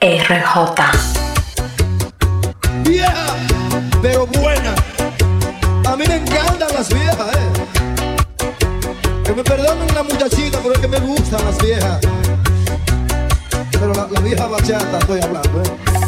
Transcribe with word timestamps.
RJ. 0.00 0.92
Vieja, 2.84 3.36
pero 4.00 4.28
buena. 4.28 4.72
A 5.90 5.96
mí 5.96 6.04
me 6.06 6.14
encantan 6.18 6.68
las 6.72 6.88
viejas, 6.88 7.18
eh. 7.34 7.50
Que 9.24 9.32
me 9.32 9.42
perdonen 9.42 9.92
la 9.92 10.04
muchachita, 10.04 10.60
pero 10.62 10.74
es 10.74 10.80
que 10.80 10.86
me 10.86 11.00
gustan 11.00 11.44
las 11.44 11.58
viejas. 11.58 11.98
Pero 13.72 13.92
la, 13.92 14.06
la 14.08 14.20
vieja 14.20 14.46
bachata 14.46 14.98
estoy 14.98 15.20
hablando, 15.20 15.62
eh. 15.62 16.07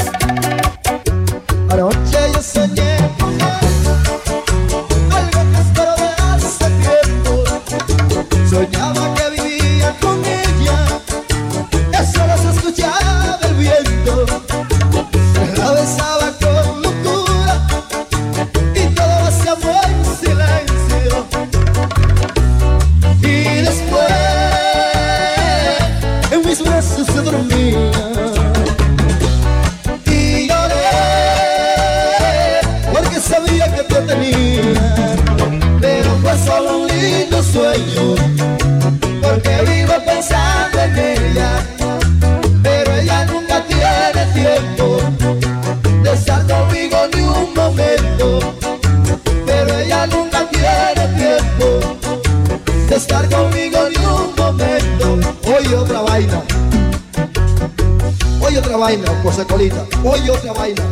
Otra 58.70 58.86
vaina, 58.86 59.22
cosa 59.24 59.44
colita. 59.44 59.84
Oye 60.04 60.30
otra 60.30 60.52
vaina. 60.52 60.82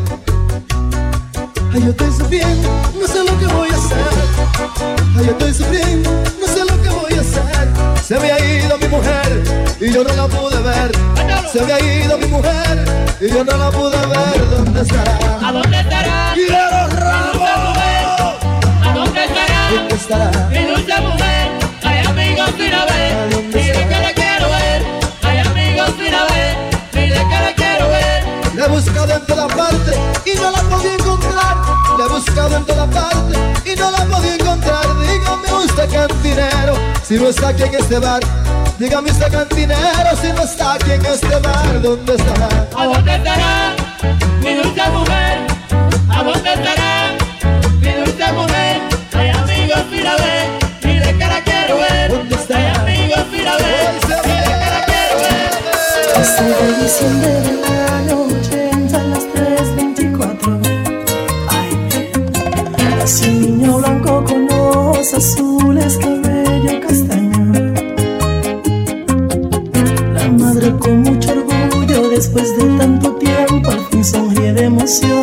Ay, 1.73 1.81
yo 1.81 1.91
estoy 1.91 2.11
sufriendo, 2.11 2.69
no 3.01 3.07
sé 3.07 3.19
lo 3.23 3.39
que 3.39 3.47
voy 3.47 3.69
a 3.71 3.77
hacer. 3.77 3.99
Ay, 5.17 5.27
yo 5.27 5.31
estoy 5.31 5.55
sufriendo, 5.55 6.11
no 6.41 6.47
sé 6.49 6.65
lo 6.65 6.83
que 6.83 6.89
voy 6.89 7.13
a 7.13 7.21
hacer. 7.21 8.03
Se 8.05 8.19
me 8.19 8.33
ha 8.33 8.39
ido 8.41 8.77
mi 8.79 8.89
mujer 8.89 9.43
y 9.81 9.93
yo 9.93 10.03
no 10.03 10.13
la 10.13 10.27
pude 10.27 10.61
ver. 10.61 10.91
Se 11.53 11.63
me 11.63 11.73
ha 11.73 11.81
ido 11.81 12.19
mi 12.19 12.27
mujer 12.27 12.85
y 13.21 13.29
yo 13.29 13.45
no 13.45 13.57
la 13.57 13.71
pude 13.71 13.97
ver. 13.97 14.51
¿Dónde 14.51 14.81
estará? 14.81 15.19
¿A 15.41 15.53
dónde 15.53 15.81
estará? 15.81 16.33
¡Quiero 16.35 16.89
rabo! 16.89 17.45
¿A 18.83 18.93
dónde 18.93 19.25
estará? 19.25 19.71
¿Dónde 19.71 19.95
estará? 19.95 20.49
Mi 20.51 20.65
dulce 20.65 21.01
mujer, 21.01 21.51
hay 21.85 22.07
amigos 22.07 22.51
sin 22.57 22.71
ver, 22.71 23.48
buscado 28.79 29.13
en 29.13 29.27
toda 29.27 29.49
parte 29.49 29.93
y 30.25 30.39
no 30.39 30.51
la 30.53 30.63
podía 30.63 30.95
encontrar. 30.95 31.57
La 31.99 32.05
he 32.05 32.09
buscado 32.09 32.57
en 32.57 32.65
toda 32.65 32.87
parte 32.87 33.37
y 33.65 33.75
no 33.75 33.91
la 33.91 34.05
podía 34.05 34.35
encontrar. 34.35 34.87
Dígame 35.01 35.65
usted 35.65 35.91
cantinero, 35.93 36.75
si 37.03 37.15
no 37.17 37.29
está 37.29 37.49
aquí 37.49 37.65
en 37.65 37.75
este 37.75 37.99
bar. 37.99 38.21
Dígame 38.79 39.11
usted 39.11 39.33
cantinero, 39.33 40.11
si 40.23 40.33
no 40.33 40.43
está 40.43 40.75
aquí 40.75 40.93
en 40.93 41.05
este 41.07 41.37
bar. 41.41 41.83
¿Dónde 41.83 42.15
estará? 42.15 42.49
¿A 42.77 42.87
dónde 42.87 43.17
estará? 43.17 43.75
Mi 44.43 44.55
dulce 44.55 44.91
mujer, 44.91 45.39
¿a 46.11 46.23
dónde 46.23 46.53
estará? 46.55 47.17
Mi 47.81 47.93
dulce 47.95 48.33
mujer, 48.33 48.81
hay 49.13 49.29
amigos 49.31 49.81
sin 49.91 50.05
ver, 50.05 50.47
dile 50.83 51.19
que 51.19 51.27
la 51.27 51.41
quiero 51.43 51.77
ver, 51.79 52.11
¿Dónde 52.13 52.35
está? 52.37 52.57
hay 52.57 52.67
amigos 52.77 53.19
Hoy 53.19 53.41
se 54.07 54.17
dile 54.29 54.55
que 54.61 54.69
la 54.75 54.81
quiero 54.87 55.15
ver. 55.19 55.49
De 56.49 56.83
diciembre 56.85 57.29
de 57.29 57.53
la 57.63 58.01
noche 58.03 58.58
ojos 65.09 65.15
azules, 65.15 65.99
cabello 65.99 66.81
castaño. 66.81 67.53
La 70.15 70.29
madre 70.33 70.73
con 70.79 71.03
mucho 71.03 71.31
orgullo 71.33 72.09
después 72.11 72.57
de 72.57 72.65
tanto 72.79 73.13
tiempo 73.15 73.71
al 73.71 73.81
fin 73.87 74.05
sonríe 74.05 74.53
de 74.53 74.65
emoción. 74.65 75.23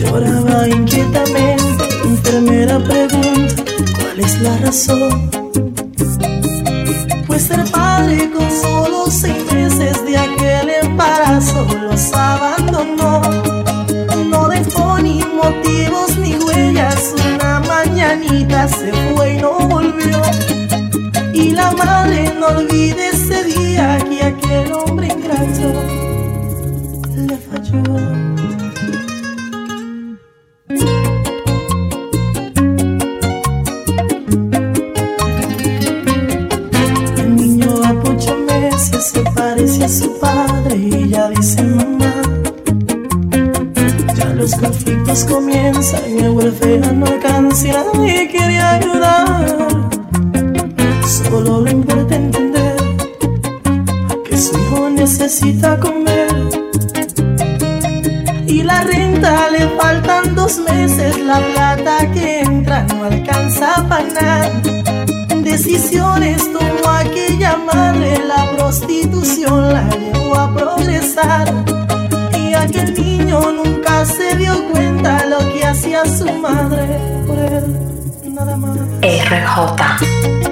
Lloraba 0.00 0.68
inquietamente, 0.68 1.84
la 2.04 2.10
enfermera 2.10 2.78
pregunta 2.78 3.62
cuál 3.98 4.20
es 4.20 4.40
la 4.40 4.56
razón 4.58 5.30
pues 7.26 7.42
ser 7.44 7.64
padre 7.70 8.30
con 8.30 8.50
solo 8.50 9.10
seis 9.10 9.36
meses 9.52 10.04
de 10.04 10.18
aquel 10.18 10.68
embarazo 10.82 11.66
se 18.68 18.92
fue 18.92 19.34
y 19.34 19.36
no 19.38 19.58
volvió. 19.68 20.20
Y 21.32 21.50
la 21.50 21.70
madre 21.72 22.32
no 22.38 22.46
olvide 22.48 23.08
ese 23.08 23.44
día 23.44 23.98
que 24.08 24.22
aquel 24.22 24.72
hombre 24.72 25.08
ingrato 25.08 25.72
le 27.16 27.36
falló. 27.36 27.82
Se 39.02 39.20
parece 39.34 39.84
a 39.84 39.88
su 39.88 40.16
padre 40.20 40.76
y 40.76 41.08
ya 41.08 41.28
dice 41.30 41.60
mamá. 41.64 42.22
Ya 44.14 44.26
los 44.26 44.54
conflictos 44.54 45.24
comienzan 45.24 46.00
y 46.08 46.18
el 46.20 46.30
huérfano 46.30 46.92
no 46.92 47.06
alcanza 47.06 47.66
y 47.66 47.72
nadie 47.72 48.28
RJ. 79.02 80.51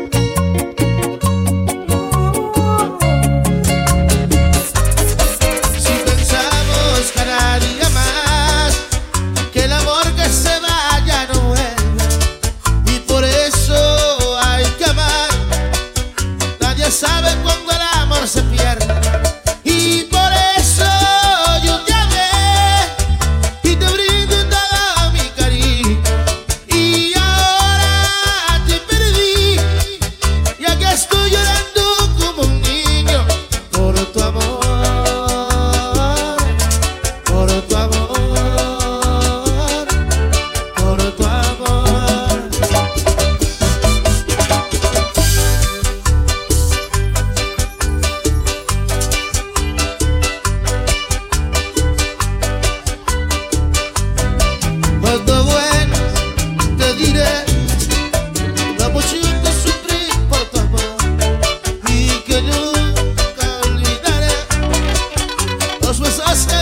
Cause 65.90 66.00
with 66.00 66.20
us 66.20 66.46
eh? 66.52 66.59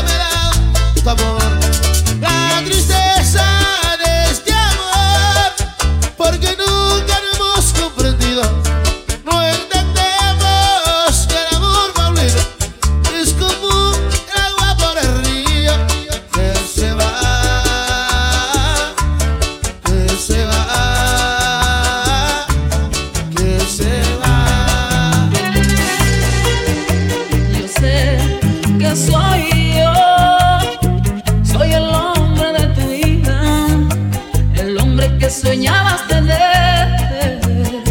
soñabas 35.59 36.07
tener. 36.07 37.83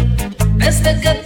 Desde 0.56 1.00
que 1.00 1.17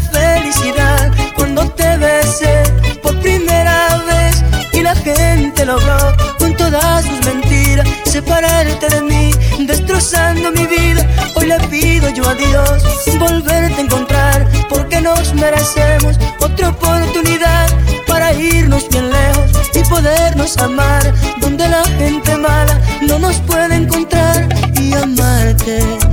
felicidad 0.00 1.10
cuando 1.36 1.68
te 1.70 1.96
besé 1.96 2.62
por 3.02 3.18
primera 3.20 4.02
vez 4.06 4.42
y 4.72 4.82
la 4.82 4.94
gente 4.94 5.64
logró 5.64 5.98
con 6.38 6.54
todas 6.54 7.04
sus 7.04 7.24
mentiras 7.24 7.88
separarte 8.04 8.88
de 8.88 9.02
mí, 9.02 9.30
destrozando 9.66 10.50
mi 10.52 10.66
vida. 10.66 11.06
Hoy 11.34 11.46
le 11.46 11.58
pido 11.68 12.08
yo 12.10 12.28
a 12.28 12.34
Dios 12.34 12.82
volverte 13.18 13.80
a 13.80 13.84
encontrar 13.84 14.46
porque 14.68 15.00
nos 15.00 15.34
merecemos 15.34 16.18
otra 16.40 16.70
oportunidad 16.70 17.68
para 18.06 18.32
irnos 18.32 18.88
bien 18.88 19.10
lejos 19.10 19.50
y 19.74 19.82
podernos 19.88 20.56
amar 20.58 21.12
donde 21.40 21.68
la 21.68 21.84
gente 21.98 22.36
mala 22.36 22.80
no 23.06 23.18
nos 23.18 23.36
puede 23.40 23.74
encontrar 23.76 24.48
y 24.74 24.94
amarte. 24.94 26.07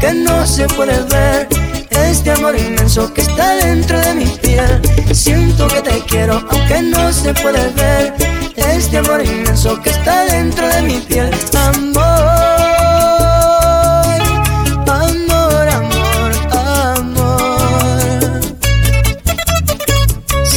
Aunque 0.00 0.12
no 0.14 0.46
se 0.46 0.66
puede 0.68 1.02
ver. 1.04 1.48
Este 1.90 2.30
amor 2.30 2.56
inmenso 2.56 3.12
que 3.12 3.22
está 3.22 3.56
dentro 3.56 3.98
de 4.00 4.14
mi 4.14 4.26
piel. 4.26 4.80
Siento 5.12 5.66
que 5.66 5.82
te 5.82 6.00
quiero, 6.06 6.34
aunque 6.50 6.82
no 6.82 7.12
se 7.12 7.34
puede 7.34 7.68
ver. 7.70 8.14
Este 8.56 8.98
amor 8.98 9.24
inmenso 9.24 9.80
que 9.82 9.90
está 9.90 10.24
dentro 10.26 10.68
de 10.68 10.82
mi 10.82 11.00
piel. 11.00 11.30
Amor. 11.54 12.38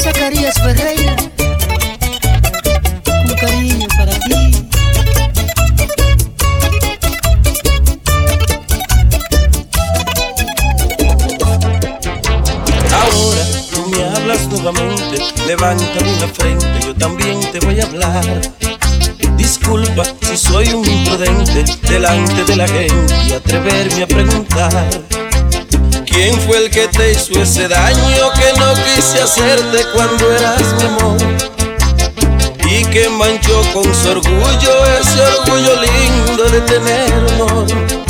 Zacarías 0.04 0.56
Ferreira, 0.56 1.01
Disculpa 19.38 20.04
si 20.22 20.38
soy 20.38 20.70
un 20.70 20.88
imprudente 20.88 21.66
delante 21.88 22.44
de 22.44 22.56
la 22.56 22.68
gente 22.68 23.16
y 23.28 23.34
atreverme 23.34 24.04
a 24.04 24.08
preguntar. 24.08 24.90
¿Quién 26.06 26.40
fue 26.42 26.66
el 26.66 26.72
que 26.72 26.88
te 26.88 27.12
hizo 27.14 27.42
ese 27.42 27.68
daño 27.68 28.32
que 28.34 28.60
no 28.60 28.74
quise 28.84 29.22
hacerte 29.22 29.86
cuando 29.94 30.32
eras 30.32 30.64
mi 30.78 30.84
amor? 30.86 31.18
Y 32.70 32.86
que 32.86 33.10
manchó 33.10 33.62
con 33.74 33.84
su 33.96 34.10
orgullo 34.10 34.86
ese 35.00 35.22
orgullo 35.22 35.74
lindo 35.82 36.44
de 36.50 36.62
tener 36.62 37.14
amor 37.34 38.02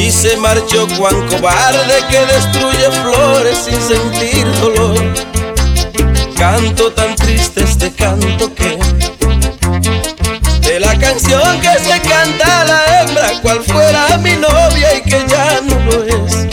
y 0.00 0.10
se 0.10 0.36
marchó 0.38 0.88
cuán 0.98 1.28
cobarde 1.28 1.94
que 2.08 2.18
destruye 2.26 2.90
flores 3.02 3.58
sin 3.64 3.80
sentir 3.80 4.46
dolor. 4.60 5.29
Canto 6.40 6.90
tan 6.92 7.14
triste 7.16 7.62
este 7.62 7.92
canto 7.92 8.54
que 8.54 8.78
de 10.66 10.80
la 10.80 10.98
canción 10.98 11.60
que 11.60 11.68
se 11.78 12.00
canta 12.00 12.62
a 12.62 12.64
la 12.64 13.02
hembra, 13.02 13.28
cual 13.42 13.62
fuera 13.62 14.16
mi 14.16 14.36
novia 14.36 14.94
y 14.96 15.02
que 15.02 15.22
ya 15.28 15.60
no 15.60 15.78
lo 15.84 16.02
es. 16.02 16.48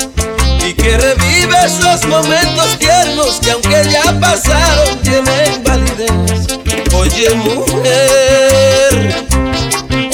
Y 0.67 0.74
que 0.74 0.98
revive 0.98 1.56
esos 1.65 2.06
momentos 2.06 2.77
tiernos 2.79 3.39
que 3.39 3.51
aunque 3.51 3.89
ya 3.89 4.20
pasaron 4.20 5.00
tienen 5.03 5.63
validez. 5.63 6.58
Oye 6.94 7.34
mujer, 7.36 9.15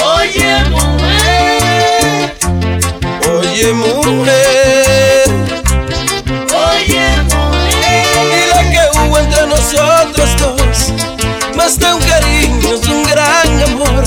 Oye, 0.05 0.65
mujer, 0.69 2.35
oye 3.27 3.73
mujer. 3.73 5.12
Más 11.63 11.77
un 11.77 12.01
cariño, 12.01 12.73
es 12.73 12.87
un 12.89 13.03
gran 13.03 13.63
amor. 13.71 14.03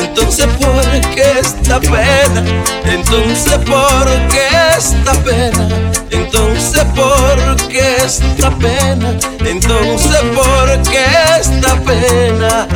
Entonces, 0.00 0.46
¿por 0.58 1.00
qué 1.14 1.38
esta 1.40 1.78
pena? 1.78 2.42
Entonces, 2.84 3.58
¿por 3.58 4.06
qué 4.28 4.48
esta 4.76 5.12
pena? 5.22 5.68
Entonces, 6.10 6.84
¿por 6.96 7.56
qué 7.68 7.96
esta 8.04 8.50
pena? 8.58 9.14
Entonces, 9.44 10.20
¿por 10.34 10.82
qué 10.90 11.04
esta 11.40 11.76
pena? 11.82 12.66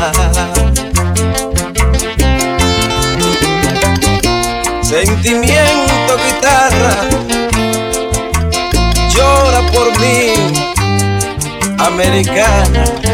Sentimiento, 4.81 6.13
guitarra, 6.25 6.95
llora 9.13 9.61
por 9.73 9.99
mí, 9.99 10.53
americana. 11.79 13.08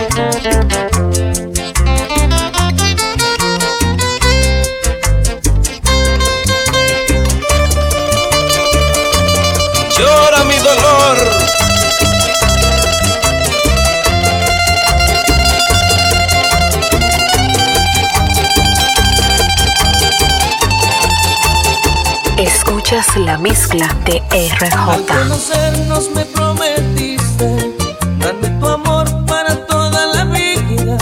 Mezcla 23.45 23.87
de 24.07 24.23
Al 24.31 24.49
RJ. 24.59 25.07
conocernos 25.07 26.11
me 26.15 26.25
prometiste 26.25 27.77
darme 28.19 28.49
tu 28.59 28.67
amor 28.67 29.07
para 29.27 29.55
toda 29.67 30.07
la 30.07 30.25
vida, 30.25 30.97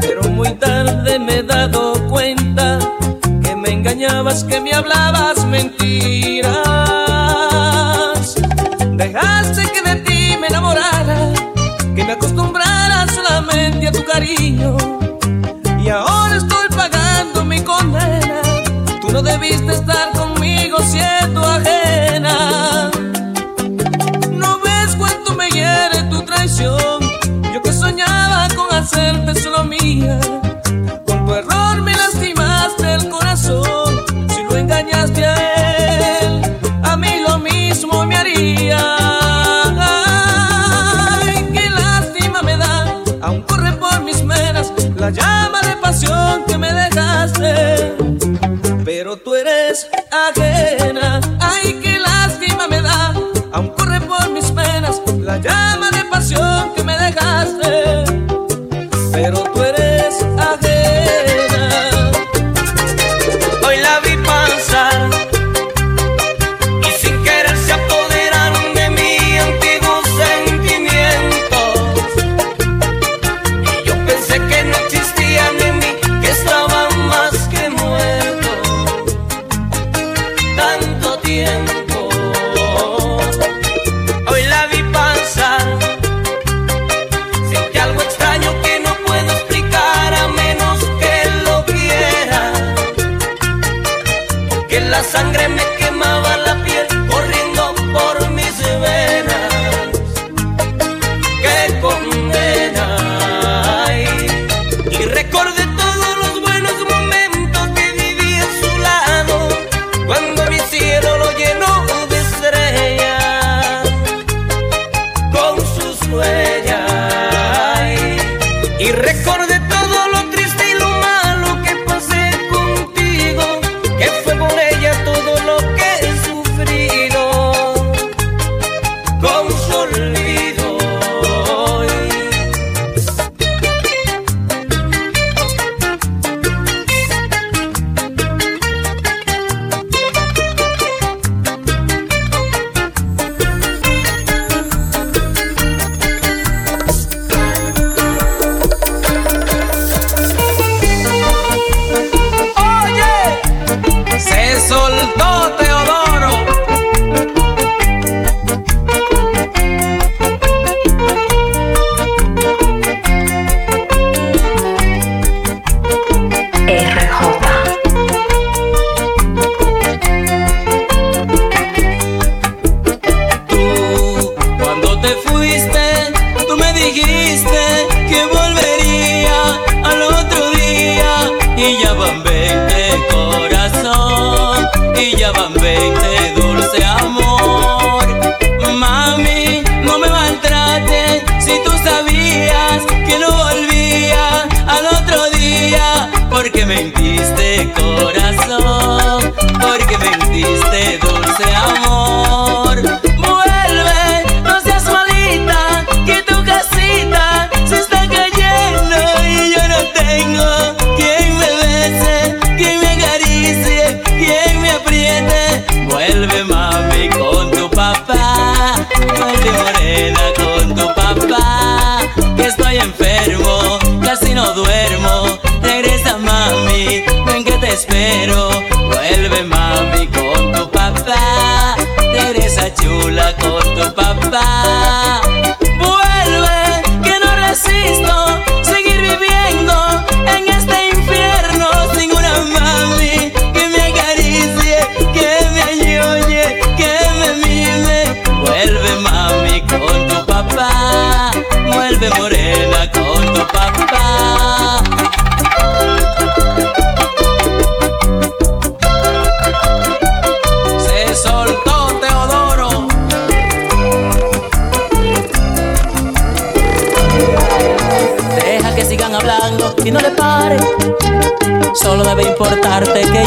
pero 0.00 0.22
muy 0.30 0.50
tarde 0.54 1.18
me 1.18 1.38
he 1.38 1.42
dado 1.42 1.94
cuenta 2.08 2.78
que 3.42 3.56
me 3.56 3.70
engañabas, 3.70 4.44
que 4.44 4.60
me 4.60 4.72
hablabas 4.72 5.44
mentiras. 5.46 6.52
Dejaste 8.92 9.62
que 9.72 9.82
de 9.82 9.96
ti 10.06 10.36
me 10.40 10.46
enamorara, 10.46 11.32
que 11.96 12.04
me 12.04 12.12
acostumbrara 12.12 13.08
solamente 13.12 13.88
a 13.88 13.92
tu 13.92 14.04
cariño. 14.04 14.76
Y 15.84 15.88
ahora 15.88 16.36
estoy 16.36 16.68
pagando 16.76 17.44
mi 17.44 17.60
condena. 17.60 18.40
Tú 19.00 19.10
no 19.10 19.20
debiste 19.20 19.72
estar 19.72 20.01
con 28.92 29.00
hacerte 29.00 29.34
solo 29.40 29.64
mía. 29.64 30.18
Con 31.06 31.26
tu 31.26 31.34
error 31.34 31.82
me 31.82 31.92
lastimaste 31.92 32.94
el 32.94 33.08
corazón. 33.08 34.04
Si 34.28 34.42
lo 34.44 34.56
engañaste 34.56 35.24
a 35.24 36.20
él, 36.20 36.42
a 36.82 36.96
mí 36.96 37.20
lo 37.26 37.38
mismo 37.38 38.04
me 38.06 38.16
haría. 38.16 38.80
Ay, 41.20 41.48
qué 41.52 41.70
lástima 41.70 42.42
me 42.42 42.56
da. 42.56 43.02
Aún 43.22 43.42
corre 43.42 43.72
por 43.72 44.02
mis 44.02 44.26
venas 44.26 44.72
la 44.96 45.10
llama 45.10 45.41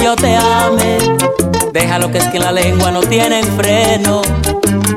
yo 0.05 0.15
te 0.15 0.35
ame. 0.35 0.97
Déjalo 1.73 2.11
que 2.11 2.19
es 2.19 2.27
que 2.27 2.37
la 2.37 2.51
lengua 2.51 2.91
no 2.91 2.99
tiene 2.99 3.41
freno. 3.57 4.21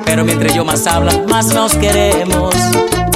Pero 0.04 0.22
mientras 0.22 0.54
yo 0.54 0.66
más 0.66 0.86
habla, 0.86 1.12
más 1.26 1.46
nos 1.46 1.74
queremos. 1.76 2.54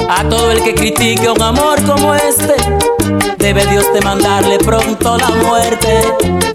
A 0.09 0.27
todo 0.27 0.51
el 0.53 0.63
que 0.63 0.75
critique 0.75 1.29
un 1.29 1.43
amor 1.43 1.83
como 1.85 2.15
este, 2.15 2.55
debe 3.37 3.67
Dios 3.67 3.85
de 3.93 4.01
mandarle 4.01 4.57
pronto 4.59 5.19
la 5.19 5.29
muerte. 5.29 6.01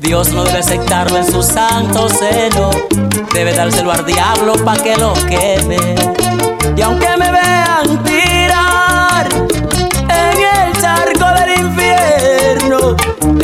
Dios 0.01 0.33
no 0.33 0.43
debe 0.43 0.57
aceptarlo 0.57 1.17
en 1.17 1.31
su 1.31 1.43
santo 1.43 2.09
seno. 2.09 2.71
Debe 3.31 3.53
dárselo 3.53 3.91
al 3.91 4.07
diablo 4.07 4.53
pa' 4.65 4.77
que 4.77 4.97
lo 4.97 5.13
queme. 5.13 5.77
Y 6.75 6.81
aunque 6.81 7.15
me 7.15 7.31
vean 7.31 8.03
tirar 8.03 8.36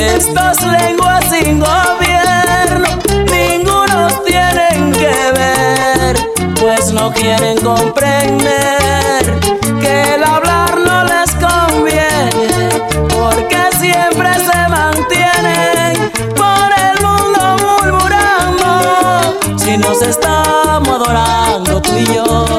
estas 0.03 0.61
lenguas 0.61 1.23
sin 1.29 1.59
gobierno, 1.59 2.89
ninguno 3.31 4.07
tienen 4.25 4.91
que 4.91 5.31
ver, 5.33 6.17
pues 6.59 6.91
no 6.91 7.11
quieren 7.13 7.57
comprender 7.61 9.39
que 9.81 10.15
el 10.15 10.23
hablar 10.23 10.77
no 10.79 11.03
les 11.03 11.31
conviene, 11.35 12.69
porque 13.09 13.57
siempre 13.79 14.33
se 14.35 14.69
mantienen 14.69 16.11
por 16.35 16.69
el 16.87 16.95
mundo 17.05 17.57
murmurando, 17.65 19.39
si 19.57 19.77
nos 19.77 20.01
estamos 20.01 20.89
adorando 20.89 21.81
tú 21.81 21.91
y 21.97 22.05
yo. 22.13 22.52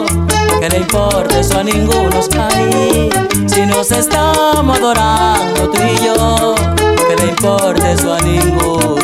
Que 1.65 1.73
le 1.73 1.79
importa 1.79 2.21
eso 2.21 2.45
a 2.45 2.51
ninguno 2.51 2.55
ahí. 2.55 3.11
Si 3.47 3.65
nos 3.65 3.91
estamos 3.91 4.79
adorando 4.79 5.71
tú 5.71 5.81
y 5.83 6.05
yo 6.05 6.55
Que 7.09 7.17
le 7.23 7.31
importa 7.31 7.91
eso 7.91 8.15
a 8.15 8.21
ninguno 8.21 8.95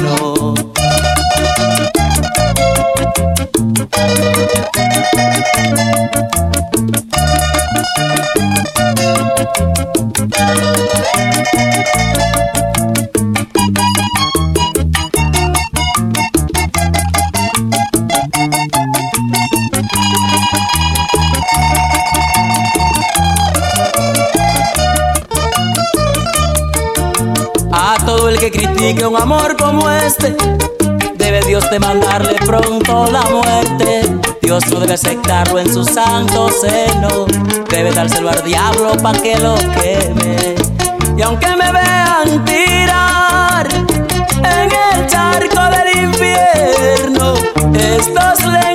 critique 28.80 29.06
un 29.06 29.16
amor 29.16 29.56
como 29.58 29.90
este, 29.90 30.34
debe 31.16 31.42
Dios 31.42 31.68
de 31.70 31.78
mandarle 31.78 32.34
pronto 32.46 33.10
la 33.10 33.22
muerte. 33.24 34.08
Dios 34.40 34.66
no 34.68 34.80
debe 34.80 34.94
aceptarlo 34.94 35.58
en 35.58 35.70
su 35.70 35.84
santo 35.84 36.48
seno, 36.48 37.26
debe 37.68 37.92
dárselo 37.92 38.30
al 38.30 38.42
diablo 38.42 38.96
pa' 39.02 39.12
que 39.12 39.36
lo 39.38 39.54
queme. 39.56 40.54
Y 41.14 41.20
aunque 41.20 41.48
me 41.56 41.70
vean 41.70 42.44
tirar 42.46 43.68
en 43.70 44.70
el 44.72 45.06
charco 45.08 45.62
del 45.76 46.04
infierno, 46.04 47.34
estas 47.74 48.46
lenguas 48.46 48.69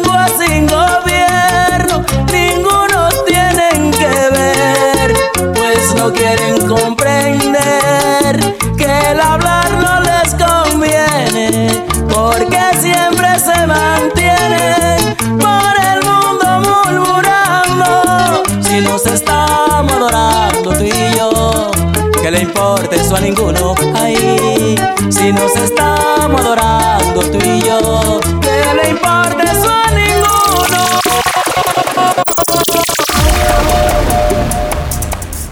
importe 23.05 23.07
eso 23.07 23.15
a 23.15 23.19
ninguno, 23.19 23.75
ay, 23.95 24.75
si 25.09 25.31
nos 25.31 25.55
estamos 25.55 26.41
adorando 26.41 27.21
tú 27.21 27.37
y 27.43 27.61
yo, 27.61 28.19
que 28.41 28.73
le 28.73 28.89
importe 28.89 29.43
eso 29.43 29.69
a 29.69 29.91
ninguno. 29.91 30.99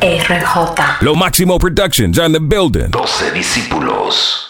RJ. 0.02 1.02
Lo 1.02 1.16
Máximo 1.16 1.60
Productions 1.60 2.18
on 2.20 2.34
the 2.34 2.40
building. 2.40 2.90
12 2.90 3.32
discípulos. 3.32 4.43